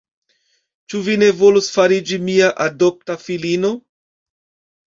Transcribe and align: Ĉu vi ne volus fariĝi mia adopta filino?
Ĉu 0.93 1.01
vi 1.07 1.17
ne 1.25 1.29
volus 1.41 1.69
fariĝi 1.75 2.19
mia 2.31 2.49
adopta 2.65 3.19
filino? 3.27 3.73